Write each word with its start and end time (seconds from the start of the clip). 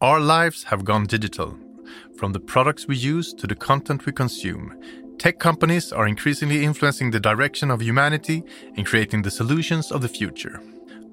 Our 0.00 0.20
lives 0.20 0.62
have 0.62 0.84
gone 0.84 1.06
digital. 1.06 1.58
From 2.16 2.32
the 2.32 2.38
products 2.38 2.86
we 2.86 2.96
use 2.96 3.34
to 3.34 3.48
the 3.48 3.56
content 3.56 4.06
we 4.06 4.12
consume, 4.12 4.80
tech 5.18 5.40
companies 5.40 5.92
are 5.92 6.06
increasingly 6.06 6.62
influencing 6.62 7.10
the 7.10 7.18
direction 7.18 7.68
of 7.68 7.82
humanity 7.82 8.44
and 8.76 8.86
creating 8.86 9.22
the 9.22 9.30
solutions 9.32 9.90
of 9.90 10.00
the 10.00 10.08
future. 10.08 10.62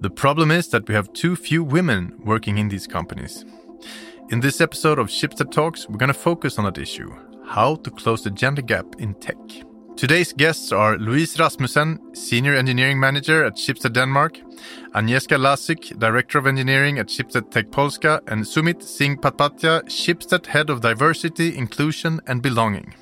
The 0.01 0.11
problem 0.11 0.51
is 0.51 0.67
that 0.67 0.87
we 0.87 0.93
have 0.93 1.11
too 1.13 1.35
few 1.35 1.63
women 1.63 2.13
working 2.23 2.59
in 2.59 2.69
these 2.69 2.85
companies. 2.85 3.43
In 4.29 4.41
this 4.41 4.61
episode 4.61 4.99
of 4.99 5.07
Schibsted 5.07 5.49
Talks, 5.49 5.89
we're 5.89 5.97
going 5.97 6.13
to 6.13 6.13
focus 6.13 6.59
on 6.59 6.65
that 6.65 6.77
issue 6.77 7.11
how 7.47 7.77
to 7.77 7.89
close 7.89 8.23
the 8.23 8.29
gender 8.29 8.61
gap 8.61 8.85
in 8.99 9.15
tech. 9.15 9.37
Today's 9.97 10.33
guests 10.33 10.73
are 10.73 10.97
Louise 10.97 11.39
Rasmussen, 11.39 12.13
Senior 12.13 12.53
Engineering 12.53 12.99
Manager 12.99 13.45
at 13.45 13.55
Schibsted 13.55 13.93
Denmark, 13.93 14.41
Agnieszka 14.93 15.37
Lasik, 15.37 15.97
Director 15.97 16.37
of 16.37 16.47
Engineering 16.47 16.99
at 16.99 17.07
Schibsted 17.07 17.49
Tech 17.49 17.71
Polska, 17.71 18.21
and 18.27 18.43
Sumit 18.43 18.83
Singh 18.83 19.15
Patpatia, 19.15 19.83
Schibsted 19.85 20.47
Head 20.47 20.69
of 20.69 20.81
Diversity, 20.81 21.57
Inclusion 21.57 22.19
and 22.27 22.41
Belonging. 22.41 22.93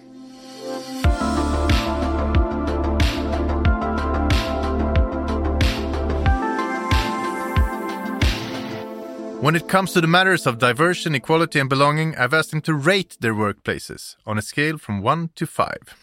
When 9.41 9.55
it 9.55 9.67
comes 9.67 9.93
to 9.93 9.99
the 9.99 10.07
matters 10.07 10.45
of 10.45 10.59
diversity, 10.59 11.15
equality, 11.15 11.59
and 11.59 11.67
belonging, 11.67 12.15
I've 12.17 12.35
asked 12.35 12.51
them 12.51 12.61
to 12.61 12.75
rate 12.75 13.17
their 13.19 13.33
workplaces 13.33 14.15
on 14.27 14.37
a 14.37 14.43
scale 14.43 14.77
from 14.77 15.01
1 15.01 15.31
to 15.35 15.47
5. 15.47 16.02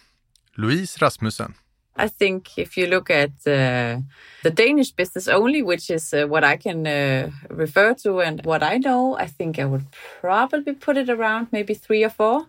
Louise 0.61 0.97
Rasmussen. 1.01 1.55
I 1.97 2.09
think 2.09 2.59
if 2.59 2.77
you 2.77 2.87
look 2.87 3.11
at 3.11 3.33
uh, 3.47 4.01
the 4.43 4.51
Danish 4.51 4.93
business 4.93 5.29
only, 5.29 5.63
which 5.63 5.91
is 5.91 6.15
uh, 6.15 6.27
what 6.27 6.45
I 6.45 6.57
can 6.57 6.87
uh, 6.87 7.31
refer 7.51 7.95
to 8.03 8.21
and 8.21 8.45
what 8.45 8.63
I 8.63 8.79
know, 8.79 9.17
I 9.19 9.27
think 9.27 9.59
I 9.59 9.65
would 9.65 9.87
probably 10.21 10.73
put 10.73 10.97
it 10.97 11.11
around 11.11 11.49
maybe 11.53 11.75
three 11.75 12.05
or 12.05 12.11
four. 12.11 12.47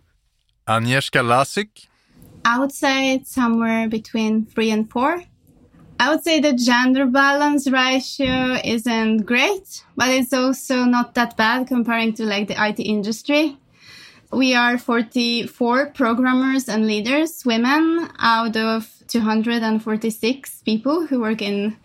Agnieszka 0.67 1.21
Lasik. 1.21 1.87
I 2.45 2.59
would 2.59 2.71
say 2.71 3.15
it's 3.15 3.32
somewhere 3.32 3.87
between 3.89 4.45
three 4.45 4.71
and 4.71 4.89
four. 4.89 5.23
I 5.99 6.09
would 6.09 6.23
say 6.23 6.39
the 6.39 6.54
gender 6.54 7.05
balance 7.05 7.70
ratio 7.70 8.57
isn't 8.63 9.26
great, 9.26 9.84
but 9.95 10.09
it's 10.09 10.34
also 10.34 10.84
not 10.85 11.13
that 11.13 11.37
bad 11.37 11.67
comparing 11.67 12.13
to 12.13 12.26
like 12.26 12.48
the 12.48 12.55
IT 12.57 12.79
industry. 12.79 13.57
We 14.32 14.55
are 14.55 14.77
44 14.77 15.87
programmers 15.87 16.70
and 16.70 16.87
leaders, 16.87 17.43
women, 17.46 18.10
out 18.18 18.55
of 18.55 18.90
246 19.07 20.62
people 20.63 21.05
who 21.05 21.20
work 21.20 21.41
in 21.41 21.76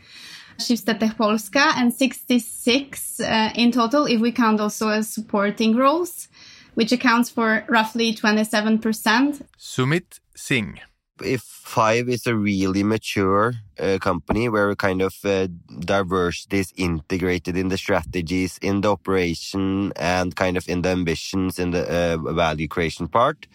Schibsted 0.58 1.00
Tech 1.00 1.16
Polska 1.16 1.72
and 1.74 1.92
66 1.92 3.20
uh, 3.20 3.50
in 3.56 3.72
total 3.72 4.06
if 4.06 4.20
we 4.20 4.30
count 4.30 4.60
also 4.60 4.88
as 4.88 5.08
supporting 5.08 5.74
roles, 5.74 6.28
which 6.74 6.92
accounts 6.92 7.30
for 7.30 7.64
roughly 7.68 8.14
27%. 8.14 9.42
Sumit 9.58 10.20
Singh 10.36 10.78
if 11.22 11.42
five 11.42 12.08
is 12.08 12.26
a 12.26 12.34
really 12.34 12.82
mature 12.82 13.54
uh, 13.78 13.98
company 14.00 14.48
where 14.48 14.74
kind 14.74 15.02
of 15.02 15.14
uh, 15.24 15.48
diversity 15.80 16.58
is 16.58 16.72
integrated 16.76 17.56
in 17.56 17.68
the 17.68 17.76
strategies, 17.76 18.58
in 18.62 18.80
the 18.80 18.90
operation, 18.90 19.92
and 19.96 20.36
kind 20.36 20.56
of 20.56 20.68
in 20.68 20.82
the 20.82 20.90
ambitions 20.90 21.58
in 21.58 21.70
the 21.70 21.84
uh, 21.88 22.32
value 22.32 22.68
creation 22.68 23.08
part, 23.08 23.46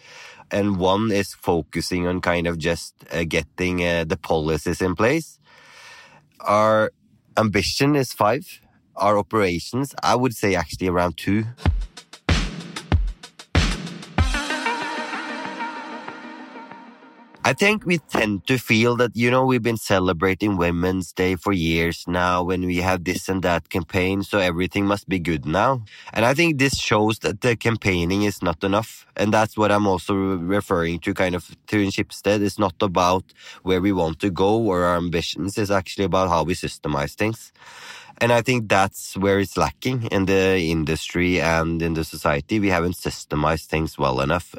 and 0.50 0.78
one 0.78 1.10
is 1.10 1.34
focusing 1.34 2.06
on 2.06 2.20
kind 2.20 2.46
of 2.46 2.58
just 2.58 2.94
uh, 3.12 3.24
getting 3.24 3.84
uh, 3.84 4.04
the 4.04 4.16
policies 4.16 4.82
in 4.82 4.94
place. 4.94 5.38
Our 6.40 6.92
ambition 7.36 7.96
is 7.96 8.12
five. 8.12 8.60
Our 8.96 9.16
operations, 9.16 9.94
I 10.02 10.16
would 10.16 10.34
say, 10.34 10.54
actually 10.54 10.88
around 10.88 11.16
two. 11.16 11.44
I 17.44 17.54
think 17.54 17.84
we 17.84 17.98
tend 17.98 18.46
to 18.46 18.56
feel 18.56 18.94
that, 18.96 19.16
you 19.16 19.28
know, 19.28 19.44
we've 19.44 19.62
been 19.62 19.76
celebrating 19.76 20.56
Women's 20.56 21.12
Day 21.12 21.34
for 21.34 21.52
years 21.52 22.04
now 22.06 22.44
when 22.44 22.64
we 22.66 22.76
have 22.76 23.02
this 23.02 23.28
and 23.28 23.42
that 23.42 23.68
campaign, 23.68 24.22
so 24.22 24.38
everything 24.38 24.86
must 24.86 25.08
be 25.08 25.18
good 25.18 25.44
now. 25.44 25.82
And 26.12 26.24
I 26.24 26.34
think 26.34 26.58
this 26.58 26.78
shows 26.78 27.18
that 27.18 27.40
the 27.40 27.56
campaigning 27.56 28.22
is 28.22 28.42
not 28.42 28.62
enough. 28.62 29.06
And 29.16 29.34
that's 29.34 29.56
what 29.56 29.72
I'm 29.72 29.88
also 29.88 30.14
referring 30.14 31.00
to 31.00 31.14
kind 31.14 31.34
of 31.34 31.56
to 31.66 31.80
in 31.80 31.90
Schibsted. 31.90 32.42
It's 32.42 32.60
not 32.60 32.80
about 32.80 33.24
where 33.64 33.80
we 33.80 33.90
want 33.90 34.20
to 34.20 34.30
go 34.30 34.58
or 34.58 34.84
our 34.84 34.96
ambitions. 34.96 35.58
It's 35.58 35.70
actually 35.72 36.04
about 36.04 36.28
how 36.28 36.44
we 36.44 36.54
systemize 36.54 37.14
things. 37.14 37.52
And 38.18 38.32
I 38.32 38.42
think 38.42 38.68
that's 38.68 39.16
where 39.16 39.40
it's 39.40 39.56
lacking 39.56 40.04
in 40.12 40.26
the 40.26 40.60
industry 40.60 41.40
and 41.40 41.82
in 41.82 41.94
the 41.94 42.04
society. 42.04 42.60
We 42.60 42.68
haven't 42.68 42.94
systemized 42.94 43.66
things 43.66 43.98
well 43.98 44.20
enough. 44.20 44.54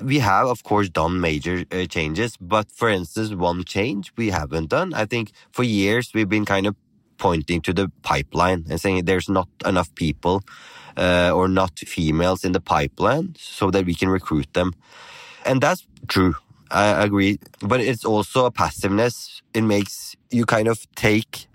We 0.00 0.18
have, 0.18 0.46
of 0.46 0.62
course, 0.62 0.88
done 0.88 1.20
major 1.20 1.64
uh, 1.72 1.86
changes, 1.86 2.36
but 2.38 2.70
for 2.70 2.88
instance, 2.88 3.32
one 3.32 3.64
change 3.64 4.12
we 4.16 4.30
haven't 4.30 4.68
done. 4.68 4.92
I 4.92 5.06
think 5.06 5.32
for 5.52 5.62
years 5.62 6.12
we've 6.14 6.28
been 6.28 6.44
kind 6.44 6.66
of 6.66 6.76
pointing 7.18 7.62
to 7.62 7.72
the 7.72 7.90
pipeline 8.02 8.66
and 8.68 8.80
saying 8.80 9.04
there's 9.04 9.28
not 9.28 9.48
enough 9.64 9.94
people 9.94 10.42
uh, 10.96 11.30
or 11.34 11.48
not 11.48 11.78
females 11.78 12.44
in 12.44 12.52
the 12.52 12.60
pipeline 12.60 13.34
so 13.38 13.70
that 13.70 13.86
we 13.86 13.94
can 13.94 14.08
recruit 14.08 14.52
them. 14.52 14.74
And 15.44 15.60
that's 15.60 15.86
true. 16.08 16.34
I 16.70 17.04
agree. 17.04 17.38
But 17.60 17.80
it's 17.80 18.04
also 18.04 18.44
a 18.44 18.50
passiveness. 18.50 19.40
It 19.54 19.62
makes 19.62 20.16
you 20.30 20.44
kind 20.44 20.68
of 20.68 20.86
take 20.94 21.46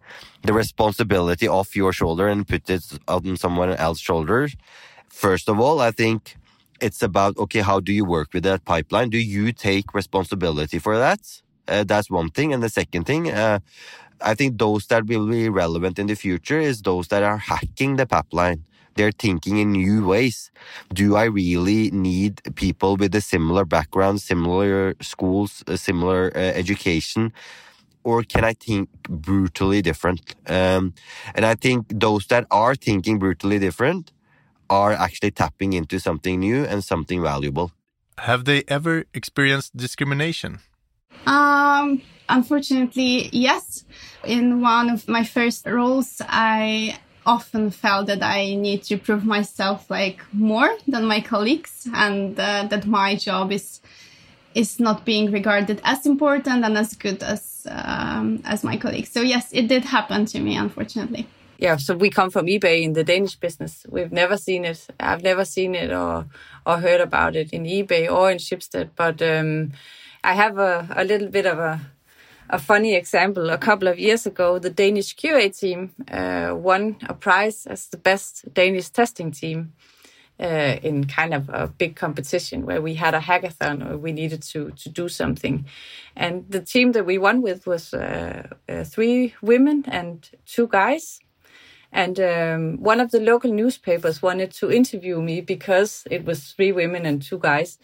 the 0.43 0.53
responsibility 0.53 1.47
off 1.47 1.75
your 1.75 1.93
shoulder 1.93 2.27
and 2.27 2.47
put 2.47 2.69
it 2.69 2.83
on 3.07 3.37
someone 3.37 3.71
else's 3.73 4.01
shoulders. 4.01 4.55
First 5.09 5.49
of 5.49 5.59
all, 5.59 5.79
I 5.79 5.91
think 5.91 6.37
it's 6.81 7.01
about 7.01 7.37
okay 7.37 7.61
how 7.61 7.79
do 7.79 7.93
you 7.93 8.05
work 8.05 8.33
with 8.33 8.43
that 8.43 8.65
pipeline? 8.65 9.09
Do 9.09 9.19
you 9.19 9.51
take 9.51 9.93
responsibility 9.93 10.79
for 10.79 10.97
that? 10.97 11.19
Uh, 11.67 11.83
that's 11.83 12.09
one 12.09 12.29
thing. 12.29 12.53
And 12.53 12.63
the 12.63 12.69
second 12.69 13.05
thing 13.05 13.31
uh, 13.31 13.59
i 14.21 14.35
think 14.35 14.57
those 14.59 14.87
that 14.87 15.05
will 15.07 15.27
be 15.27 15.49
relevant 15.49 15.99
in 15.99 16.07
the 16.07 16.15
future 16.15 16.59
is 16.59 16.81
those 16.83 17.07
that 17.09 17.23
are 17.23 17.37
hacking 17.37 17.95
the 17.97 18.05
pipeline 18.05 18.63
they're 18.95 19.11
thinking 19.11 19.57
in 19.57 19.71
new 19.71 20.05
ways. 20.05 20.51
Do 20.93 21.15
i 21.15 21.23
really 21.23 21.91
need 21.91 22.41
people 22.55 22.97
with 22.97 23.15
a 23.15 23.21
similar 23.21 23.65
background 23.65 24.21
similar 24.21 24.95
schools 25.01 25.63
similar 25.75 26.31
uh, 26.35 26.39
education? 26.39 27.31
Or 28.03 28.23
can 28.23 28.43
I 28.43 28.53
think 28.53 28.89
brutally 29.09 29.81
different? 29.81 30.35
Um, 30.47 30.93
and 31.35 31.45
I 31.45 31.55
think 31.55 31.85
those 31.89 32.25
that 32.27 32.47
are 32.51 32.75
thinking 32.75 33.19
brutally 33.19 33.59
different 33.59 34.11
are 34.71 34.93
actually 34.93 35.31
tapping 35.31 35.73
into 35.73 35.99
something 35.99 36.39
new 36.39 36.63
and 36.63 36.83
something 36.83 37.21
valuable. 37.21 37.71
Have 38.19 38.45
they 38.45 38.63
ever 38.67 39.03
experienced 39.13 39.75
discrimination? 39.75 40.59
Um, 41.27 42.01
unfortunately, 42.29 43.29
yes. 43.31 43.85
In 44.23 44.61
one 44.61 44.89
of 44.89 45.07
my 45.07 45.23
first 45.23 45.65
roles, 45.65 46.21
I 46.27 46.97
often 47.25 47.69
felt 47.69 48.07
that 48.07 48.23
I 48.23 48.55
need 48.55 48.83
to 48.83 48.97
prove 48.97 49.25
myself 49.25 49.89
like 49.89 50.21
more 50.31 50.69
than 50.87 51.05
my 51.05 51.19
colleagues, 51.19 51.87
and 51.93 52.39
uh, 52.39 52.65
that 52.69 52.87
my 52.87 53.15
job 53.15 53.51
is 53.51 53.81
is 54.53 54.79
not 54.79 55.05
being 55.05 55.31
regarded 55.31 55.79
as 55.83 56.05
important 56.05 56.65
and 56.65 56.77
as 56.77 56.95
good 56.95 57.23
as 57.23 57.67
um, 57.69 58.41
as 58.45 58.63
my 58.63 58.77
colleagues. 58.77 59.11
So 59.11 59.21
yes, 59.21 59.49
it 59.51 59.67
did 59.67 59.83
happen 59.85 60.25
to 60.27 60.39
me, 60.39 60.55
unfortunately 60.55 61.27
yeah, 61.61 61.77
so 61.77 61.95
we 61.95 62.09
come 62.09 62.31
from 62.31 62.47
eBay 62.47 62.81
in 62.81 62.93
the 62.93 63.03
Danish 63.03 63.35
business. 63.35 63.85
We've 63.87 64.11
never 64.11 64.35
seen 64.35 64.65
it. 64.65 64.87
I've 64.99 65.21
never 65.21 65.45
seen 65.45 65.75
it 65.75 65.91
or 65.91 66.25
or 66.65 66.79
heard 66.79 67.01
about 67.01 67.35
it 67.35 67.53
in 67.53 67.65
eBay 67.65 68.11
or 68.11 68.31
in 68.31 68.39
Schibsted. 68.39 68.89
But 68.95 69.21
um, 69.21 69.71
I 70.23 70.33
have 70.33 70.57
a, 70.57 70.87
a 70.95 71.03
little 71.03 71.29
bit 71.29 71.45
of 71.45 71.59
a 71.59 71.79
a 72.49 72.57
funny 72.57 72.95
example. 72.95 73.51
A 73.51 73.59
couple 73.59 73.87
of 73.87 73.99
years 73.99 74.25
ago, 74.25 74.57
the 74.57 74.71
Danish 74.71 75.15
QA 75.15 75.55
team 75.57 75.91
uh, 76.11 76.55
won 76.55 76.97
a 77.07 77.13
prize 77.13 77.67
as 77.67 77.87
the 77.87 77.97
best 77.97 78.51
Danish 78.53 78.89
testing 78.89 79.31
team. 79.31 79.73
Uh, 80.39 80.79
in 80.81 81.03
kind 81.05 81.35
of 81.35 81.47
a 81.49 81.67
big 81.67 81.95
competition 81.95 82.65
where 82.65 82.81
we 82.81 82.95
had 82.95 83.13
a 83.13 83.19
hackathon 83.19 83.87
or 83.87 83.95
we 83.95 84.11
needed 84.11 84.41
to 84.41 84.71
to 84.71 84.89
do 84.89 85.07
something, 85.07 85.65
and 86.15 86.45
the 86.49 86.61
team 86.61 86.93
that 86.93 87.05
we 87.05 87.19
won 87.19 87.43
with 87.43 87.67
was 87.67 87.93
uh, 87.93 88.47
uh 88.67 88.83
three 88.83 89.35
women 89.43 89.85
and 89.87 90.31
two 90.47 90.67
guys, 90.67 91.19
and 91.91 92.19
um, 92.19 92.81
one 92.81 92.99
of 92.99 93.11
the 93.11 93.19
local 93.19 93.51
newspapers 93.51 94.21
wanted 94.21 94.51
to 94.51 94.71
interview 94.71 95.21
me 95.21 95.41
because 95.41 96.03
it 96.09 96.25
was 96.25 96.53
three 96.53 96.71
women 96.71 97.05
and 97.05 97.21
two 97.21 97.37
guys. 97.37 97.77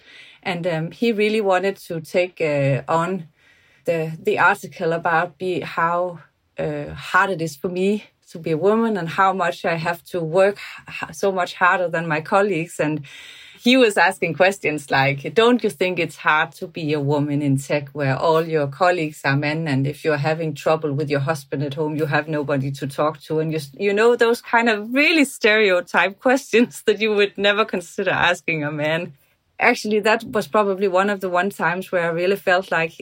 And 0.43 0.65
um, 0.65 0.91
he 0.91 1.11
really 1.11 1.41
wanted 1.41 1.75
to 1.87 1.99
take 1.99 2.39
uh, 2.39 2.83
on 2.87 3.27
the, 3.85 4.17
the 4.21 4.39
article 4.39 4.93
about 4.93 5.37
be, 5.37 5.59
how 5.59 6.19
uh, 6.57 6.93
hard 6.93 7.31
it 7.31 7.41
is 7.41 7.57
for 7.57 7.67
me 7.67 8.05
to 8.29 8.39
be 8.39 8.51
a 8.51 8.57
woman 8.57 8.97
and 8.97 9.09
how 9.09 9.33
much 9.33 9.65
I 9.65 9.75
have 9.75 10.03
to 10.05 10.21
work 10.21 10.57
so 11.11 11.31
much 11.31 11.55
harder 11.55 11.89
than 11.89 12.07
my 12.07 12.21
colleagues. 12.21 12.79
And 12.79 13.05
he 13.59 13.77
was 13.77 13.97
asking 13.97 14.35
questions 14.35 14.89
like, 14.91 15.33
"Don't 15.33 15.63
you 15.63 15.69
think 15.69 15.99
it's 15.99 16.17
hard 16.17 16.51
to 16.53 16.67
be 16.67 16.93
a 16.93 16.99
woman 16.99 17.41
in 17.41 17.57
tech, 17.57 17.89
where 17.89 18.15
all 18.15 18.47
your 18.47 18.67
colleagues 18.67 19.21
are 19.25 19.35
men, 19.35 19.67
and 19.67 19.87
if 19.87 20.03
you're 20.03 20.17
having 20.17 20.53
trouble 20.53 20.93
with 20.93 21.09
your 21.09 21.19
husband 21.21 21.63
at 21.63 21.73
home, 21.73 21.95
you 21.95 22.05
have 22.05 22.27
nobody 22.27 22.71
to 22.71 22.87
talk 22.87 23.19
to, 23.21 23.39
and 23.39 23.51
you 23.51 23.59
you 23.73 23.93
know 23.93 24.15
those 24.15 24.41
kind 24.41 24.69
of 24.69 24.93
really 24.93 25.25
stereotype 25.25 26.19
questions 26.19 26.81
that 26.85 27.01
you 27.01 27.13
would 27.13 27.37
never 27.37 27.65
consider 27.65 28.11
asking 28.11 28.63
a 28.63 28.71
man." 28.71 29.13
Actually, 29.59 29.99
that 30.01 30.23
was 30.23 30.47
probably 30.47 30.87
one 30.87 31.09
of 31.09 31.19
the 31.19 31.29
one 31.29 31.49
times 31.49 31.91
where 31.91 32.03
I 32.03 32.13
really 32.13 32.35
felt 32.35 32.71
like 32.71 32.93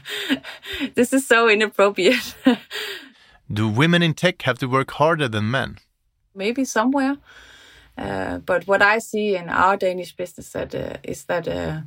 this 0.94 1.12
is 1.12 1.26
so 1.26 1.48
inappropriate. 1.48 2.36
Do 3.52 3.68
women 3.68 4.02
in 4.02 4.14
tech 4.14 4.42
have 4.42 4.58
to 4.58 4.68
work 4.68 4.92
harder 4.92 5.28
than 5.28 5.50
men? 5.50 5.78
Maybe 6.34 6.64
somewhere. 6.64 7.16
Uh, 7.96 8.38
but 8.38 8.66
what 8.66 8.82
I 8.82 8.98
see 8.98 9.36
in 9.36 9.48
our 9.48 9.76
Danish 9.76 10.16
business 10.16 10.50
that, 10.52 10.74
uh, 10.74 10.96
is 11.02 11.24
that 11.24 11.46
uh, 11.46 11.82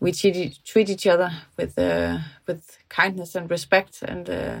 we 0.00 0.12
treat, 0.12 0.58
treat 0.64 0.88
each 0.88 1.06
other 1.06 1.30
with 1.56 1.78
uh, 1.78 2.18
with 2.46 2.78
kindness 2.88 3.34
and 3.34 3.50
respect, 3.50 4.02
and 4.02 4.28
uh, 4.28 4.60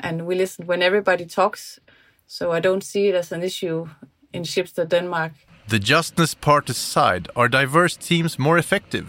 and 0.00 0.26
we 0.26 0.34
listen 0.34 0.66
when 0.66 0.82
everybody 0.82 1.26
talks. 1.26 1.80
So 2.26 2.52
I 2.52 2.60
don't 2.60 2.82
see 2.82 3.08
it 3.08 3.14
as 3.14 3.32
an 3.32 3.42
issue 3.42 3.88
in 4.32 4.42
Schibsted 4.44 4.88
Denmark. 4.88 5.32
The 5.68 5.78
justness 5.78 6.34
part 6.34 6.70
aside, 6.70 7.28
are 7.34 7.48
diverse 7.48 7.96
teams 7.96 8.38
more 8.38 8.58
effective? 8.58 9.06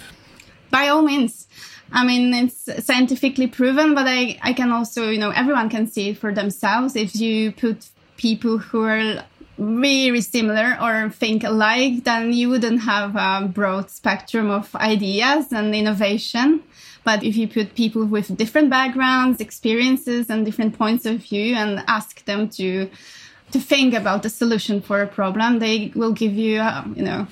By 0.69 0.87
all 0.87 1.01
means. 1.01 1.47
I 1.91 2.05
mean, 2.05 2.33
it's 2.33 2.85
scientifically 2.85 3.47
proven, 3.47 3.93
but 3.93 4.07
I, 4.07 4.37
I 4.41 4.53
can 4.53 4.71
also, 4.71 5.09
you 5.09 5.19
know, 5.19 5.29
everyone 5.29 5.69
can 5.69 5.87
see 5.87 6.09
it 6.09 6.17
for 6.17 6.33
themselves. 6.33 6.95
If 6.95 7.15
you 7.15 7.51
put 7.51 7.89
people 8.17 8.57
who 8.57 8.83
are 8.83 9.23
really 9.57 10.21
similar 10.21 10.77
or 10.81 11.09
think 11.09 11.43
alike, 11.43 12.03
then 12.03 12.33
you 12.33 12.49
wouldn't 12.49 12.81
have 12.81 13.15
a 13.15 13.47
broad 13.47 13.89
spectrum 13.89 14.49
of 14.49 14.75
ideas 14.75 15.51
and 15.51 15.73
innovation. 15.73 16.61
But 17.03 17.23
if 17.23 17.37
you 17.37 17.47
put 17.47 17.75
people 17.75 18.05
with 18.05 18.35
different 18.35 18.69
backgrounds, 18.69 19.39
experiences, 19.39 20.29
and 20.29 20.45
different 20.45 20.77
points 20.77 21.05
of 21.05 21.17
view 21.17 21.55
and 21.55 21.83
ask 21.87 22.25
them 22.25 22.49
to 22.49 22.89
to 23.51 23.59
think 23.59 23.93
about 23.93 24.23
the 24.23 24.29
solution 24.29 24.81
for 24.81 25.01
a 25.03 25.07
problem, 25.07 25.59
they 25.59 25.91
will 25.95 26.11
give 26.11 26.33
you, 26.33 26.59
uh, 26.59 26.83
you 26.95 27.03
know, 27.03 27.27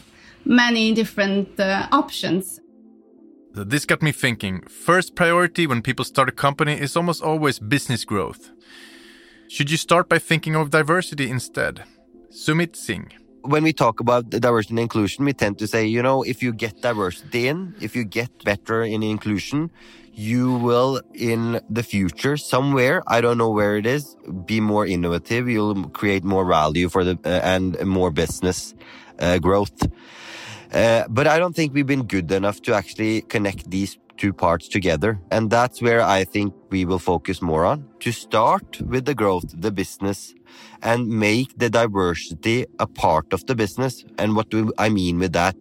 many 0.46 0.94
different 0.94 1.60
uh, 1.60 1.88
options. 1.92 2.60
This 3.56 3.86
got 3.86 4.02
me 4.02 4.12
thinking. 4.12 4.62
First 4.62 5.16
priority 5.16 5.68
when 5.68 5.82
people 5.82 6.06
start 6.06 6.30
a 6.30 6.32
company 6.32 6.74
is 6.74 6.96
almost 6.96 7.24
always 7.24 7.60
business 7.60 8.06
growth. 8.06 8.52
Should 9.48 9.72
you 9.72 9.78
start 9.78 10.08
by 10.08 10.20
thinking 10.20 10.56
of 10.56 10.70
diversity 10.70 11.30
instead? 11.30 11.84
Sumit 12.34 12.76
Singh. 12.76 13.12
When 13.44 13.64
we 13.64 13.74
talk 13.74 14.00
about 14.00 14.30
diversity 14.30 14.74
and 14.74 14.80
inclusion, 14.80 15.26
we 15.26 15.34
tend 15.34 15.60
to 15.60 15.68
say, 15.68 15.86
you 15.86 16.02
know, 16.02 16.24
if 16.24 16.42
you 16.42 16.52
get 16.54 16.82
diversity 16.82 17.48
in, 17.48 17.76
if 17.80 17.96
you 17.96 18.04
get 18.06 18.32
better 18.44 18.82
in 18.84 19.04
inclusion, 19.04 19.70
you 20.16 20.56
will 20.56 21.02
in 21.14 21.60
the 21.72 21.82
future 21.82 22.38
somewhere 22.38 23.02
i 23.08 23.20
don't 23.20 23.40
know 23.40 23.50
where 23.50 23.78
it 23.78 23.86
is 23.88 24.16
be 24.46 24.62
more 24.62 24.86
innovative 24.86 25.50
you'll 25.50 25.90
create 25.90 26.24
more 26.24 26.46
value 26.46 26.88
for 26.88 27.04
the 27.04 27.18
uh, 27.26 27.42
and 27.44 27.84
more 27.84 28.12
business 28.12 28.76
uh, 29.18 29.40
growth 29.40 29.74
uh, 30.74 31.04
but 31.08 31.28
I 31.28 31.38
don't 31.38 31.56
think 31.56 31.74
we've 31.74 31.86
been 31.86 32.04
good 32.04 32.32
enough 32.32 32.62
to 32.64 32.74
actually 32.74 33.22
connect 33.22 33.70
these 33.70 33.98
two 34.18 34.34
parts 34.34 34.68
together. 34.68 35.20
And 35.32 35.50
that's 35.50 35.82
where 35.82 36.02
I 36.02 36.24
think 36.24 36.54
we 36.70 36.86
will 36.86 37.00
focus 37.00 37.42
more 37.42 37.66
on 37.66 37.86
to 38.00 38.12
start 38.12 38.82
with 38.82 39.06
the 39.06 39.16
growth, 39.16 39.54
of 39.54 39.62
the 39.62 39.72
business, 39.72 40.34
and 40.82 41.08
make 41.08 41.58
the 41.58 41.70
diversity 41.70 42.66
a 42.80 42.88
part 42.88 43.34
of 43.34 43.46
the 43.46 43.56
business. 43.56 44.04
And 44.18 44.36
what 44.36 44.50
do 44.50 44.72
I 44.78 44.90
mean 44.90 45.20
with 45.20 45.34
that? 45.34 45.56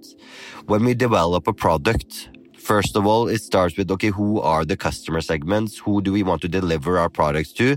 When 0.66 0.84
we 0.84 0.94
develop 0.94 1.46
a 1.46 1.52
product, 1.52 2.30
first 2.58 2.96
of 2.96 3.06
all, 3.06 3.28
it 3.28 3.42
starts 3.42 3.76
with, 3.76 3.90
okay, 3.90 4.08
who 4.08 4.40
are 4.40 4.64
the 4.64 4.76
customer 4.76 5.20
segments? 5.20 5.78
Who 5.78 6.02
do 6.02 6.12
we 6.12 6.22
want 6.22 6.42
to 6.42 6.48
deliver 6.48 6.98
our 6.98 7.08
products 7.08 7.52
to? 7.54 7.76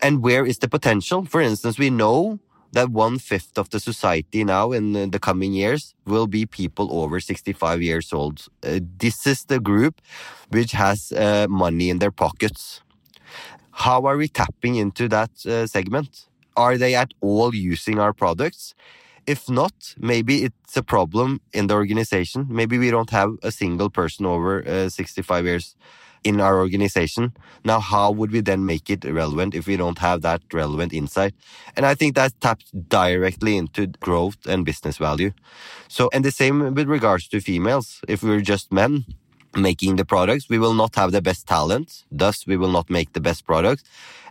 And 0.00 0.22
where 0.22 0.46
is 0.46 0.58
the 0.58 0.68
potential? 0.68 1.24
For 1.24 1.40
instance, 1.40 1.78
we 1.78 1.90
know 1.90 2.38
that 2.72 2.90
one 2.90 3.18
fifth 3.18 3.58
of 3.58 3.70
the 3.70 3.80
society 3.80 4.44
now 4.44 4.72
in 4.72 5.10
the 5.10 5.18
coming 5.18 5.52
years 5.52 5.94
will 6.06 6.26
be 6.26 6.46
people 6.46 6.92
over 6.92 7.20
65 7.20 7.82
years 7.82 8.12
old. 8.12 8.46
Uh, 8.62 8.80
this 8.98 9.26
is 9.26 9.44
the 9.44 9.60
group 9.60 10.00
which 10.50 10.72
has 10.72 11.12
uh, 11.12 11.46
money 11.48 11.90
in 11.90 11.98
their 11.98 12.10
pockets. 12.10 12.82
How 13.70 14.06
are 14.06 14.16
we 14.16 14.28
tapping 14.28 14.74
into 14.76 15.08
that 15.08 15.30
uh, 15.46 15.66
segment? 15.66 16.26
Are 16.56 16.76
they 16.76 16.94
at 16.94 17.12
all 17.20 17.54
using 17.54 17.98
our 17.98 18.12
products? 18.12 18.74
If 19.26 19.48
not, 19.48 19.94
maybe 19.98 20.44
it's 20.44 20.76
a 20.76 20.82
problem 20.82 21.40
in 21.52 21.66
the 21.66 21.74
organization. 21.74 22.46
Maybe 22.48 22.78
we 22.78 22.90
don't 22.90 23.10
have 23.10 23.30
a 23.42 23.52
single 23.52 23.90
person 23.90 24.26
over 24.26 24.66
uh, 24.66 24.88
65 24.88 25.44
years 25.44 25.76
in 26.24 26.40
our 26.40 26.58
organization. 26.58 27.32
Now, 27.64 27.80
how 27.80 28.10
would 28.10 28.30
we 28.32 28.40
then 28.40 28.64
make 28.64 28.90
it 28.90 29.04
relevant 29.04 29.54
if 29.54 29.66
we 29.66 29.76
don't 29.76 29.98
have 29.98 30.22
that 30.22 30.42
relevant 30.52 30.92
insight? 30.92 31.34
And 31.76 31.86
I 31.86 31.94
think 31.94 32.14
that 32.14 32.40
taps 32.40 32.70
directly 32.70 33.56
into 33.56 33.86
growth 33.86 34.46
and 34.46 34.64
business 34.64 34.98
value. 34.98 35.32
So, 35.88 36.08
and 36.12 36.24
the 36.24 36.30
same 36.30 36.74
with 36.74 36.88
regards 36.88 37.28
to 37.28 37.40
females. 37.40 38.00
If 38.08 38.22
we're 38.22 38.40
just 38.40 38.72
men, 38.72 39.04
making 39.56 39.96
the 39.96 40.04
products, 40.04 40.48
we 40.48 40.58
will 40.58 40.74
not 40.74 40.94
have 40.96 41.12
the 41.12 41.22
best 41.22 41.46
talent. 41.46 42.04
Thus, 42.10 42.46
we 42.46 42.56
will 42.56 42.70
not 42.70 42.90
make 42.90 43.12
the 43.12 43.20
best 43.20 43.46
products 43.46 43.82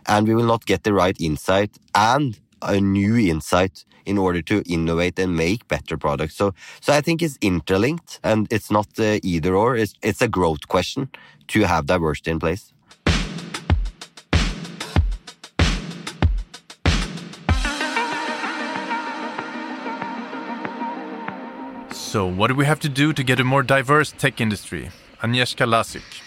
and 0.06 0.26
we 0.26 0.34
will 0.34 0.44
not 0.44 0.64
get 0.66 0.84
the 0.84 0.92
right 0.92 1.16
insight 1.20 1.76
and 1.94 2.38
a 2.62 2.80
new 2.80 3.16
insight 3.16 3.84
in 4.06 4.16
order 4.18 4.40
to 4.42 4.62
innovate 4.66 5.18
and 5.18 5.36
make 5.36 5.68
better 5.68 5.96
products. 5.96 6.34
So, 6.34 6.54
so 6.80 6.92
I 6.92 7.00
think 7.00 7.22
it's 7.22 7.38
interlinked 7.40 8.20
and 8.24 8.46
it's 8.50 8.70
not 8.70 8.88
uh, 8.98 9.18
either 9.22 9.54
or. 9.54 9.76
It's, 9.76 9.94
it's 10.02 10.22
a 10.22 10.28
growth 10.28 10.68
question 10.68 11.10
to 11.48 11.62
have 11.64 11.86
diversity 11.86 12.30
in 12.30 12.38
place. 12.38 12.72
So, 21.90 22.26
what 22.26 22.46
do 22.46 22.54
we 22.54 22.64
have 22.64 22.80
to 22.80 22.88
do 22.88 23.12
to 23.12 23.22
get 23.22 23.38
a 23.38 23.44
more 23.44 23.62
diverse 23.62 24.12
tech 24.12 24.40
industry? 24.40 24.90
Agnieszka 25.22 25.66
Lasik. 25.66 26.22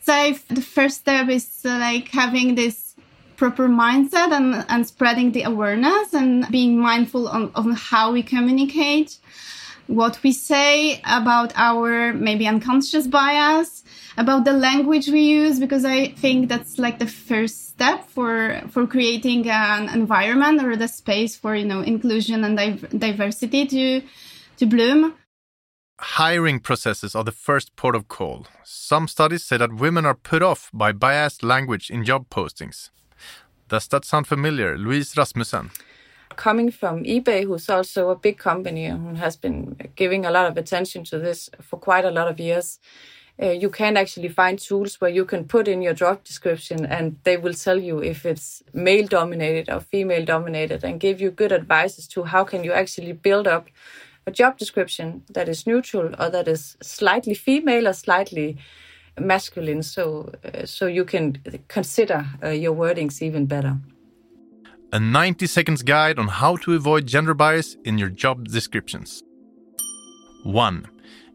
So, 0.00 0.34
the 0.48 0.62
first 0.62 1.00
step 1.00 1.28
is 1.28 1.60
uh, 1.62 1.76
like 1.78 2.08
having 2.08 2.54
this 2.54 2.85
proper 3.36 3.68
mindset 3.68 4.32
and, 4.32 4.64
and 4.68 4.86
spreading 4.86 5.32
the 5.32 5.42
awareness 5.42 6.14
and 6.14 6.48
being 6.50 6.78
mindful 6.78 7.28
on, 7.28 7.50
of 7.54 7.66
how 7.78 8.12
we 8.12 8.22
communicate, 8.22 9.18
what 9.86 10.22
we 10.22 10.32
say 10.32 11.00
about 11.04 11.52
our 11.56 12.12
maybe 12.12 12.46
unconscious 12.46 13.06
bias, 13.06 13.84
about 14.16 14.44
the 14.44 14.52
language 14.52 15.08
we 15.08 15.20
use, 15.20 15.60
because 15.60 15.84
I 15.84 16.08
think 16.08 16.48
that's 16.48 16.78
like 16.78 16.98
the 16.98 17.06
first 17.06 17.68
step 17.68 18.08
for, 18.08 18.60
for 18.70 18.86
creating 18.86 19.48
an 19.48 19.88
environment 19.90 20.62
or 20.62 20.76
the 20.76 20.88
space 20.88 21.36
for, 21.36 21.54
you 21.54 21.66
know, 21.66 21.82
inclusion 21.82 22.42
and 22.44 22.56
div- 22.56 22.98
diversity 22.98 23.66
to, 23.66 24.02
to 24.56 24.66
bloom. 24.66 25.14
Hiring 25.98 26.60
processes 26.60 27.14
are 27.14 27.24
the 27.24 27.32
first 27.32 27.74
port 27.76 27.94
of 27.94 28.08
call. 28.08 28.46
Some 28.64 29.08
studies 29.08 29.44
say 29.44 29.56
that 29.56 29.72
women 29.72 30.04
are 30.04 30.14
put 30.14 30.42
off 30.42 30.70
by 30.72 30.92
biased 30.92 31.42
language 31.42 31.90
in 31.90 32.04
job 32.04 32.28
postings. 32.28 32.90
Does 33.68 33.88
that 33.88 34.04
sound 34.04 34.26
familiar, 34.26 34.78
Louise 34.78 35.16
Rasmussen? 35.16 35.70
Coming 36.36 36.70
from 36.70 37.04
eBay, 37.04 37.44
who's 37.44 37.68
also 37.68 38.10
a 38.10 38.16
big 38.16 38.38
company 38.38 38.88
who 38.88 39.14
has 39.14 39.36
been 39.36 39.76
giving 39.96 40.24
a 40.24 40.30
lot 40.30 40.46
of 40.46 40.56
attention 40.56 41.04
to 41.04 41.18
this 41.18 41.50
for 41.60 41.78
quite 41.78 42.04
a 42.04 42.10
lot 42.10 42.28
of 42.28 42.38
years, 42.38 42.78
uh, 43.42 43.50
you 43.50 43.68
can 43.68 43.96
actually 43.96 44.28
find 44.28 44.58
tools 44.58 45.00
where 45.00 45.10
you 45.10 45.24
can 45.24 45.44
put 45.44 45.68
in 45.68 45.82
your 45.82 45.92
job 45.92 46.24
description 46.24 46.86
and 46.86 47.18
they 47.24 47.36
will 47.36 47.52
tell 47.52 47.78
you 47.78 48.02
if 48.02 48.24
it's 48.24 48.62
male 48.72 49.06
dominated 49.06 49.68
or 49.68 49.80
female 49.80 50.24
dominated 50.24 50.82
and 50.84 51.00
give 51.00 51.20
you 51.20 51.30
good 51.30 51.52
advice 51.52 51.98
as 51.98 52.06
to 52.06 52.24
how 52.24 52.44
can 52.44 52.64
you 52.64 52.72
actually 52.72 53.12
build 53.12 53.46
up 53.46 53.68
a 54.26 54.30
job 54.30 54.56
description 54.58 55.22
that 55.32 55.48
is 55.48 55.66
neutral 55.66 56.14
or 56.18 56.30
that 56.30 56.48
is 56.48 56.76
slightly 56.82 57.34
female 57.34 57.86
or 57.86 57.92
slightly 57.92 58.56
masculine 59.20 59.82
so 59.82 60.30
uh, 60.44 60.66
so 60.66 60.86
you 60.86 61.04
can 61.04 61.36
consider 61.68 62.26
uh, 62.42 62.48
your 62.48 62.74
wordings 62.74 63.22
even 63.22 63.46
better. 63.46 63.78
A 64.92 65.00
90 65.00 65.46
seconds 65.46 65.82
guide 65.82 66.18
on 66.18 66.28
how 66.28 66.56
to 66.56 66.74
avoid 66.74 67.06
gender 67.06 67.34
bias 67.34 67.76
in 67.84 67.98
your 67.98 68.08
job 68.08 68.48
descriptions. 68.48 69.22
1 70.44 70.88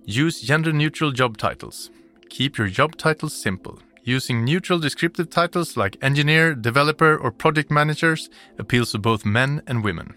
use 0.05 0.41
gender 0.41 0.73
neutral 0.73 1.11
job 1.11 1.37
titles. 1.37 1.91
Keep 2.29 2.57
your 2.57 2.67
job 2.67 2.97
titles 2.97 3.33
simple. 3.33 3.79
Using 4.03 4.43
neutral 4.43 4.79
descriptive 4.79 5.29
titles 5.29 5.77
like 5.77 5.95
engineer 6.01 6.55
developer 6.55 7.15
or 7.15 7.31
project 7.31 7.69
managers 7.69 8.29
appeals 8.57 8.91
to 8.91 8.99
both 8.99 9.25
men 9.25 9.61
and 9.67 9.83
women. 9.83 10.15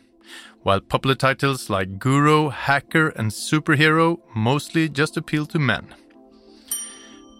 While 0.62 0.80
popular 0.80 1.14
titles 1.14 1.68
like 1.68 1.98
guru 1.98 2.48
hacker 2.48 3.08
and 3.08 3.30
superhero 3.30 4.20
mostly 4.34 4.88
just 4.88 5.18
appeal 5.18 5.44
to 5.46 5.58
men 5.58 5.94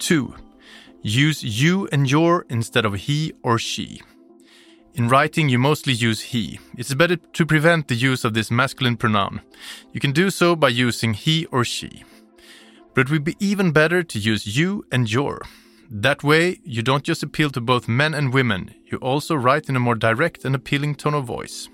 2. 0.04 0.34
Use 1.00 1.42
you 1.42 1.88
and 1.90 2.11
your 2.11 2.44
instead 2.50 2.84
of 2.84 2.92
he 2.92 3.32
or 3.42 3.58
she. 3.58 4.02
In 4.92 5.08
writing, 5.08 5.49
you 5.49 5.58
mostly 5.58 5.94
use 5.94 6.20
he. 6.20 6.61
It's 6.76 6.92
better 6.92 7.16
to 7.16 7.46
prevent 7.46 7.88
the 7.88 7.94
use 7.94 8.23
of 8.23 8.34
this 8.34 8.50
masculine 8.50 8.99
pronoun. 8.99 9.40
You 9.94 10.00
can 10.00 10.12
do 10.12 10.28
so 10.28 10.56
by 10.56 10.68
using 10.68 11.14
he 11.14 11.46
or 11.46 11.64
she. 11.64 12.04
But 12.92 13.06
it 13.06 13.11
would 13.11 13.25
be 13.25 13.37
even 13.40 13.73
better 13.73 14.02
to 14.02 14.18
use 14.18 14.58
you 14.58 14.84
and 14.92 15.11
your. 15.11 15.40
That 15.90 16.23
way, 16.23 16.61
you 16.64 16.82
don't 16.82 17.02
just 17.02 17.23
appeal 17.23 17.49
to 17.50 17.62
both 17.62 17.88
men 17.88 18.12
and 18.12 18.34
women, 18.34 18.75
you 18.84 18.99
also 18.99 19.34
write 19.34 19.70
in 19.70 19.76
a 19.76 19.80
more 19.80 19.94
direct 19.94 20.44
and 20.44 20.54
appealing 20.54 20.96
tone 20.96 21.14
of 21.14 21.25
voice. 21.25 21.70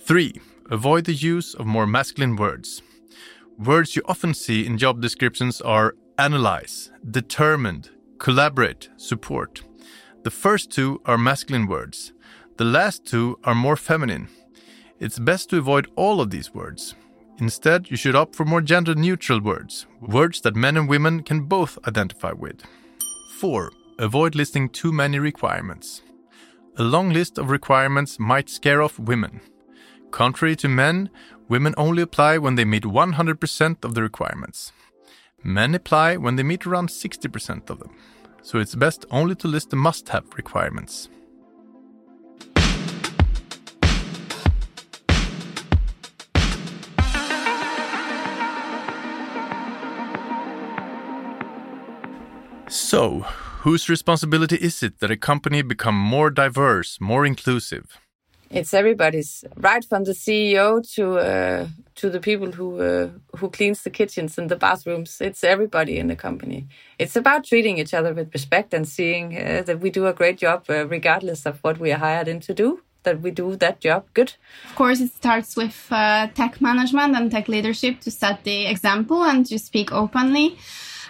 3. 0.00 0.40
Avoid 0.70 1.04
the 1.04 1.14
use 1.14 1.54
of 1.54 1.66
more 1.66 1.86
masculine 1.86 2.34
words. 2.34 2.82
Words 3.58 3.94
you 3.94 4.02
often 4.06 4.34
see 4.34 4.66
in 4.66 4.76
job 4.76 5.00
descriptions 5.00 5.60
are 5.60 5.94
analyze, 6.20 6.90
determined, 7.10 7.88
collaborate, 8.18 8.90
support. 8.98 9.62
The 10.22 10.30
first 10.30 10.70
two 10.70 11.00
are 11.06 11.16
masculine 11.16 11.66
words. 11.66 12.12
The 12.58 12.64
last 12.64 13.06
two 13.06 13.38
are 13.44 13.54
more 13.54 13.74
feminine. 13.74 14.28
It's 14.98 15.18
best 15.18 15.48
to 15.48 15.56
avoid 15.56 15.90
all 15.96 16.20
of 16.20 16.28
these 16.28 16.52
words. 16.52 16.94
Instead, 17.38 17.90
you 17.90 17.96
should 17.96 18.14
opt 18.14 18.36
for 18.36 18.44
more 18.44 18.60
gender 18.60 18.94
neutral 18.94 19.40
words, 19.40 19.86
words 20.02 20.42
that 20.42 20.54
men 20.54 20.76
and 20.76 20.90
women 20.90 21.22
can 21.22 21.44
both 21.44 21.78
identify 21.88 22.32
with. 22.32 22.60
4. 23.38 23.72
Avoid 23.98 24.34
listing 24.34 24.68
too 24.68 24.92
many 24.92 25.18
requirements. 25.18 26.02
A 26.76 26.82
long 26.82 27.08
list 27.14 27.38
of 27.38 27.48
requirements 27.48 28.18
might 28.18 28.50
scare 28.50 28.82
off 28.82 28.98
women. 28.98 29.40
Contrary 30.10 30.56
to 30.56 30.68
men, 30.68 31.08
women 31.48 31.72
only 31.78 32.02
apply 32.02 32.36
when 32.36 32.56
they 32.56 32.66
meet 32.66 32.82
100% 32.82 33.84
of 33.86 33.94
the 33.94 34.02
requirements. 34.02 34.72
Men 35.42 35.74
apply 35.74 36.16
when 36.16 36.36
they 36.36 36.42
meet 36.42 36.66
around 36.66 36.88
60% 36.88 37.70
of 37.70 37.78
them 37.78 37.90
so 38.42 38.58
it's 38.58 38.74
best 38.74 39.04
only 39.10 39.34
to 39.36 39.48
list 39.48 39.70
the 39.70 39.76
must 39.76 40.08
have 40.10 40.24
requirements. 40.36 41.08
So, 52.68 53.20
whose 53.62 53.88
responsibility 53.88 54.56
is 54.56 54.82
it 54.82 55.00
that 55.00 55.10
a 55.10 55.16
company 55.16 55.62
become 55.62 55.96
more 55.96 56.30
diverse, 56.30 57.00
more 57.00 57.26
inclusive? 57.26 57.98
It's 58.50 58.74
everybody's 58.74 59.44
right 59.56 59.84
from 59.84 60.04
the 60.04 60.12
CEO 60.12 60.82
to 60.94 61.18
uh, 61.18 61.68
to 61.94 62.10
the 62.10 62.20
people 62.20 62.50
who 62.50 62.80
uh, 62.80 63.08
who 63.36 63.48
cleans 63.48 63.82
the 63.82 63.90
kitchens 63.90 64.38
and 64.38 64.50
the 64.50 64.56
bathrooms. 64.56 65.20
It's 65.20 65.44
everybody 65.44 65.98
in 65.98 66.08
the 66.08 66.16
company. 66.16 66.66
It's 66.98 67.16
about 67.16 67.44
treating 67.44 67.78
each 67.78 67.94
other 67.94 68.12
with 68.12 68.34
respect 68.34 68.74
and 68.74 68.88
seeing 68.88 69.36
uh, 69.36 69.62
that 69.66 69.80
we 69.80 69.90
do 69.90 70.06
a 70.06 70.12
great 70.12 70.38
job, 70.38 70.64
uh, 70.68 70.86
regardless 70.88 71.46
of 71.46 71.58
what 71.62 71.78
we 71.78 71.92
are 71.92 71.98
hired 71.98 72.28
in 72.28 72.40
to 72.40 72.54
do. 72.54 72.80
That 73.02 73.22
we 73.22 73.30
do 73.30 73.56
that 73.56 73.80
job 73.80 74.04
good. 74.12 74.34
Of 74.68 74.74
course, 74.74 75.00
it 75.00 75.10
starts 75.12 75.56
with 75.56 75.86
uh, 75.90 76.26
tech 76.34 76.60
management 76.60 77.16
and 77.16 77.30
tech 77.30 77.48
leadership 77.48 78.00
to 78.00 78.10
set 78.10 78.44
the 78.44 78.66
example 78.66 79.24
and 79.24 79.46
to 79.46 79.58
speak 79.58 79.90
openly 79.90 80.58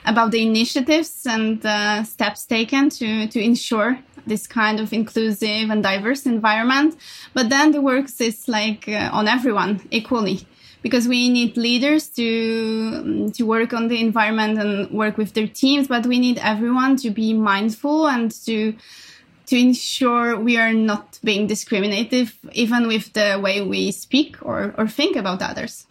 about 0.05 0.31
the 0.31 0.43
initiatives 0.43 1.27
and 1.27 1.65
uh, 1.67 2.05
steps 2.05 2.47
taken 2.47 2.91
to 2.91 3.27
to 3.29 3.41
ensure 3.41 3.99
this 4.27 4.47
kind 4.47 4.81
of 4.81 4.93
inclusive 4.93 5.71
and 5.71 5.83
diverse 5.83 6.27
environment. 6.27 6.97
But 7.35 7.49
then 7.49 7.73
the 7.73 7.81
work 7.81 8.07
is 8.21 8.49
like 8.49 8.89
uh, 8.89 9.11
on 9.13 9.29
everyone 9.29 9.81
equally 9.91 10.47
because 10.83 11.07
we 11.07 11.29
need 11.29 11.57
leaders 11.57 12.09
to 12.09 12.93
um, 12.97 13.33
to 13.33 13.45
work 13.45 13.73
on 13.73 13.89
the 13.89 14.01
environment 14.01 14.59
and 14.59 14.91
work 14.91 15.17
with 15.17 15.35
their 15.35 15.47
teams 15.47 15.89
but 15.89 16.07
we 16.07 16.19
need 16.19 16.39
everyone 16.39 16.97
to 16.97 17.11
be 17.11 17.33
mindful 17.35 18.09
and 18.09 18.31
to 18.31 18.75
to 19.47 19.59
ensure 19.59 20.39
we 20.39 20.57
are 20.57 20.73
not 20.73 21.19
being 21.25 21.47
discriminative 21.47 22.39
even 22.53 22.87
with 22.87 23.13
the 23.13 23.39
way 23.43 23.61
we 23.61 23.91
speak 23.91 24.37
or, 24.43 24.75
or 24.79 24.87
think 24.87 25.17
about 25.17 25.43
others 25.43 25.87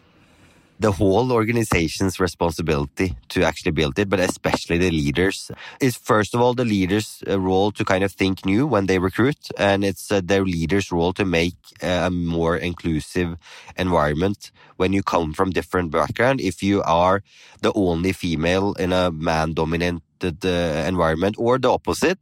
the 0.80 0.94
whole 0.94 1.32
organization's 1.32 2.20
responsibility 2.20 3.16
to 3.28 3.44
actually 3.44 3.72
build 3.72 4.00
it, 4.00 4.10
but 4.10 4.20
especially 4.20 4.78
the 4.78 4.90
leaders, 4.90 5.52
is 5.82 5.98
first 5.98 6.34
of 6.34 6.40
all 6.42 6.54
the 6.54 6.64
leaders' 6.64 7.22
uh, 7.28 7.38
role 7.40 7.72
to 7.72 7.84
kind 7.84 8.04
of 8.04 8.14
think 8.14 8.46
new 8.46 8.66
when 8.66 8.86
they 8.86 8.98
recruit, 8.98 9.50
and 9.58 9.84
it's 9.84 10.10
uh, 10.12 10.22
their 10.24 10.46
leaders' 10.46 10.92
role 10.92 11.12
to 11.14 11.26
make 11.26 11.56
uh, 11.84 12.08
a 12.08 12.10
more 12.10 12.56
inclusive 12.56 13.38
environment 13.78 14.52
when 14.78 14.94
you 14.94 15.04
come 15.04 15.34
from 15.34 15.50
different 15.50 15.92
background. 15.92 16.40
If 16.40 16.64
you 16.64 16.82
are 16.84 17.24
the 17.62 17.74
only 17.74 18.14
female 18.14 18.74
in 18.74 18.94
a 18.94 19.12
man-dominated 19.12 20.46
uh, 20.46 20.86
environment, 20.88 21.36
or 21.38 21.60
the 21.60 21.72
opposite, 21.72 22.20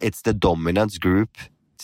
it's 0.00 0.22
the 0.22 0.34
dominance 0.34 0.98
group 0.98 1.30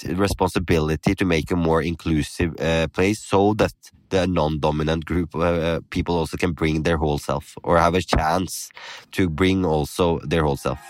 responsibility 0.07 1.15
to 1.15 1.25
make 1.25 1.51
a 1.51 1.57
more 1.57 1.83
inclusive 1.83 2.59
uh, 2.61 2.87
place 2.89 3.21
so 3.21 3.55
that 3.55 3.73
the 4.11 4.27
non-dominant 4.27 5.07
group 5.07 5.35
uh, 5.35 5.39
uh, 5.39 5.81
people 5.91 6.17
also 6.17 6.37
can 6.37 6.53
bring 6.53 6.83
their 6.83 6.97
whole 6.97 7.19
self 7.19 7.57
or 7.65 7.79
have 7.79 7.95
a 7.95 8.03
chance 8.03 8.71
to 9.13 9.29
bring 9.29 9.65
also 9.65 10.21
their 10.21 10.45
whole 10.45 10.57
self. 10.57 10.81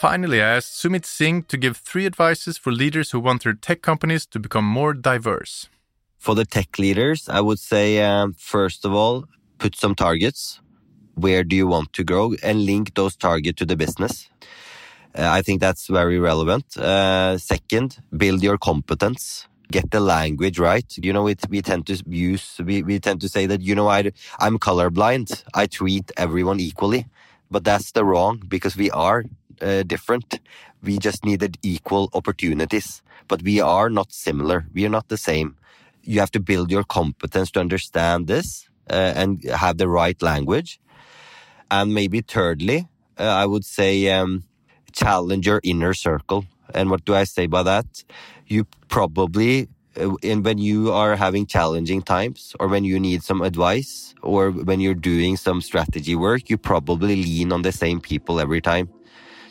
Finally, 0.00 0.42
I 0.42 0.56
asked 0.56 0.82
Sumit 0.82 1.06
Singh 1.06 1.44
to 1.44 1.56
give 1.56 1.78
three 1.78 2.06
advices 2.06 2.58
for 2.58 2.70
leaders 2.70 3.10
who 3.12 3.20
want 3.20 3.44
their 3.44 3.54
tech 3.54 3.80
companies 3.82 4.26
to 4.26 4.38
become 4.38 4.64
more 4.64 4.92
diverse. 4.92 5.68
For 6.18 6.34
the 6.34 6.44
tech 6.44 6.78
leaders, 6.78 7.28
I 7.28 7.40
would 7.40 7.58
say, 7.58 8.02
um, 8.02 8.34
first 8.34 8.84
of 8.84 8.92
all, 8.92 9.24
put 9.58 9.74
some 9.74 9.94
targets. 9.94 10.60
Where 11.14 11.42
do 11.44 11.56
you 11.56 11.66
want 11.66 11.94
to 11.94 12.04
grow? 12.04 12.34
And 12.42 12.66
link 12.66 12.94
those 12.94 13.16
targets 13.16 13.58
to 13.60 13.64
the 13.64 13.76
business. 13.76 14.28
Uh, 15.16 15.30
I 15.30 15.40
think 15.40 15.60
that's 15.60 15.86
very 15.86 16.18
relevant. 16.18 16.76
Uh, 16.76 17.38
second, 17.38 17.98
build 18.14 18.42
your 18.42 18.58
competence 18.58 19.48
get 19.70 19.90
the 19.90 20.00
language 20.00 20.58
right. 20.58 20.86
You 20.96 21.12
know, 21.12 21.26
it, 21.26 21.40
we 21.48 21.62
tend 21.62 21.86
to 21.86 22.02
use, 22.08 22.60
we, 22.64 22.82
we 22.82 22.98
tend 22.98 23.20
to 23.22 23.28
say 23.28 23.46
that, 23.46 23.60
you 23.60 23.74
know, 23.74 23.88
I, 23.88 24.12
I'm 24.38 24.58
colorblind. 24.58 25.44
I 25.54 25.66
treat 25.66 26.10
everyone 26.16 26.60
equally, 26.60 27.06
but 27.50 27.64
that's 27.64 27.92
the 27.92 28.04
wrong 28.04 28.42
because 28.48 28.76
we 28.76 28.90
are 28.90 29.24
uh, 29.60 29.82
different. 29.82 30.40
We 30.82 30.98
just 30.98 31.24
needed 31.24 31.58
equal 31.62 32.10
opportunities, 32.14 33.02
but 33.28 33.42
we 33.42 33.60
are 33.60 33.90
not 33.90 34.12
similar. 34.12 34.66
We 34.72 34.86
are 34.86 34.90
not 34.90 35.08
the 35.08 35.16
same. 35.16 35.56
You 36.02 36.20
have 36.20 36.30
to 36.32 36.40
build 36.40 36.70
your 36.70 36.84
competence 36.84 37.50
to 37.52 37.60
understand 37.60 38.28
this 38.28 38.68
uh, 38.88 39.12
and 39.16 39.42
have 39.44 39.78
the 39.78 39.88
right 39.88 40.20
language. 40.22 40.78
And 41.70 41.92
maybe 41.92 42.20
thirdly, 42.20 42.86
uh, 43.18 43.24
I 43.24 43.46
would 43.46 43.64
say 43.64 44.08
um, 44.10 44.44
challenge 44.92 45.46
your 45.46 45.60
inner 45.64 45.94
circle. 45.94 46.44
And 46.74 46.90
what 46.90 47.04
do 47.04 47.14
I 47.14 47.24
say 47.24 47.46
by 47.46 47.62
that? 47.62 48.04
you 48.46 48.64
probably 48.88 49.68
and 49.96 50.40
uh, 50.40 50.40
when 50.42 50.58
you 50.58 50.92
are 50.92 51.16
having 51.16 51.46
challenging 51.46 52.02
times 52.02 52.54
or 52.60 52.68
when 52.68 52.84
you 52.84 53.00
need 53.00 53.22
some 53.22 53.40
advice 53.40 54.14
or 54.22 54.50
when 54.50 54.78
you're 54.78 54.94
doing 54.94 55.36
some 55.36 55.60
strategy 55.60 56.14
work 56.14 56.50
you 56.50 56.58
probably 56.58 57.16
lean 57.16 57.52
on 57.52 57.62
the 57.62 57.72
same 57.72 58.00
people 58.00 58.38
every 58.38 58.60
time 58.60 58.88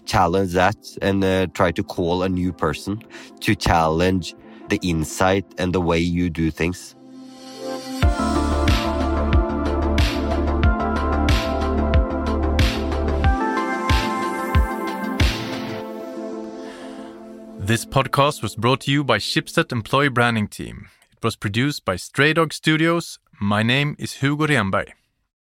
challenge 0.05 0.53
that 0.53 0.77
and 1.01 1.23
uh, 1.23 1.47
try 1.53 1.71
to 1.71 1.83
call 1.83 2.21
a 2.21 2.29
new 2.29 2.53
person 2.53 3.01
to 3.39 3.55
challenge 3.55 4.35
the 4.69 4.79
insight 4.83 5.45
and 5.57 5.73
the 5.73 5.81
way 5.81 5.97
you 5.99 6.29
do 6.29 6.51
things 6.51 6.94
This 17.65 17.83
podcast 17.83 18.43
was 18.43 18.55
brought 18.55 18.81
to 18.81 18.91
you 18.91 19.03
by 19.03 19.17
Schibsted 19.17 19.71
Employee 19.71 20.09
Branding 20.09 20.47
Team. 20.47 20.87
It 21.11 21.23
was 21.23 21.35
produced 21.35 21.83
by 21.83 21.95
Stray 21.95 22.31
Dog 22.31 22.53
Studios. 22.53 23.17
My 23.41 23.63
name 23.63 23.95
is 23.97 24.21
Hugo 24.21 24.45
Renberg. 24.45 24.89